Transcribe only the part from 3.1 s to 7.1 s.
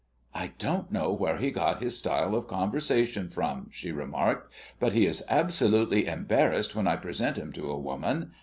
from," she remarked, "but he is absolutely embarrassed when I